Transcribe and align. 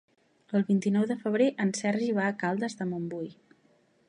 El 0.59 0.63
vint-i-nou 0.69 1.05
de 1.11 1.17
febrer 1.25 1.51
en 1.67 1.75
Sergi 1.83 2.11
va 2.21 2.27
a 2.31 2.35
Caldes 2.45 2.79
de 2.81 2.93
Montbui. 2.95 3.35